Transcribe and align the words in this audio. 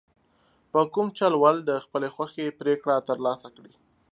په 0.71 0.79
کوم 0.93 1.07
چل 1.17 1.33
ول 1.37 1.57
د 1.63 1.71
خپلې 1.85 2.07
خوښې 2.15 2.47
پرېکړه 2.59 2.95
ترلاسه 3.09 3.47
کړي. 3.55 3.73